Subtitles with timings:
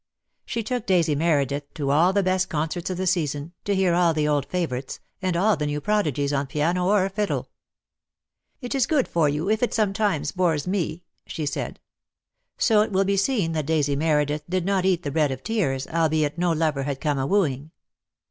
[0.47, 4.15] She took Daisy Meredith to all the best concerts of the season, to hear all
[4.15, 7.51] the old favourites, and all the new prodigies on piano or fiddle.
[8.61, 11.77] "It is good for you, if it sometimes bores me," she said, .fj ^,.^,.,f ,■;;.,...^,;;■,;'■;;^.,!
[11.77, 11.77] v;.
[11.77, 11.83] .'V,'
[12.65, 15.85] So it will be seen that Daisy Meredith did not eat the bread of tears,
[15.85, 17.69] albeit no lover had come a wooing.